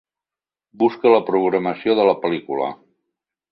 Busca 0.83 1.11
la 1.11 1.19
programació 1.27 1.97
de 2.01 2.09
la 2.11 2.17
pel·lícula. 2.25 2.73